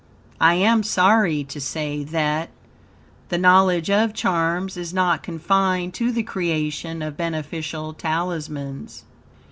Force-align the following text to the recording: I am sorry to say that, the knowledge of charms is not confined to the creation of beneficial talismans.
I 0.39 0.55
am 0.55 0.81
sorry 0.81 1.43
to 1.43 1.61
say 1.61 2.03
that, 2.05 2.49
the 3.29 3.37
knowledge 3.37 3.91
of 3.91 4.15
charms 4.15 4.75
is 4.75 4.95
not 4.95 5.21
confined 5.21 5.93
to 5.93 6.11
the 6.11 6.23
creation 6.23 7.03
of 7.03 7.15
beneficial 7.15 7.93
talismans. 7.93 9.03